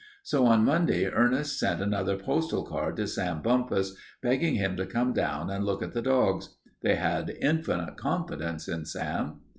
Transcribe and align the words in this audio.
So 0.23 0.47
on 0.47 0.65
Monday 0.65 1.05
Ernest 1.07 1.59
sent 1.59 1.79
another 1.79 2.17
postal 2.17 2.63
card 2.63 2.95
to 2.95 3.05
Sam 3.05 3.39
Bumpus, 3.43 3.95
begging 4.23 4.55
him 4.55 4.75
to 4.77 4.87
come 4.87 5.13
down 5.13 5.51
and 5.51 5.63
look 5.63 5.83
at 5.83 5.93
the 5.93 6.01
dogs. 6.01 6.55
They 6.81 6.95
had 6.95 7.29
infinite 7.39 7.97
confidence 7.97 8.67
in 8.67 8.85
Sam. 8.85 9.41